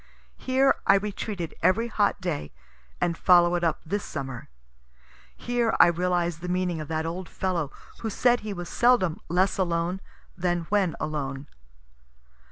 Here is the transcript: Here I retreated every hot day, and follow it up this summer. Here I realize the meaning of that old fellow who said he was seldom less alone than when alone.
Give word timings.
Here 0.39 0.73
I 0.87 0.95
retreated 0.95 1.53
every 1.61 1.87
hot 1.87 2.19
day, 2.19 2.51
and 2.99 3.15
follow 3.15 3.53
it 3.53 3.63
up 3.63 3.81
this 3.85 4.03
summer. 4.03 4.49
Here 5.37 5.75
I 5.79 5.85
realize 5.85 6.39
the 6.39 6.49
meaning 6.49 6.81
of 6.81 6.87
that 6.87 7.05
old 7.05 7.29
fellow 7.29 7.71
who 7.99 8.09
said 8.09 8.39
he 8.39 8.51
was 8.51 8.67
seldom 8.67 9.19
less 9.29 9.59
alone 9.59 10.01
than 10.35 10.61
when 10.71 10.95
alone. 10.99 11.45